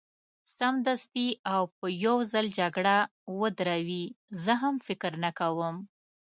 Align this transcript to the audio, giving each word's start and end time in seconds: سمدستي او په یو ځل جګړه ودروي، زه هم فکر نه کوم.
سمدستي 0.57 1.27
او 1.53 1.61
په 1.77 1.85
یو 2.05 2.17
ځل 2.31 2.45
جګړه 2.59 2.97
ودروي، 3.39 4.05
زه 4.43 4.53
هم 4.61 4.75
فکر 4.87 5.11
نه 5.23 5.31
کوم. 5.39 5.75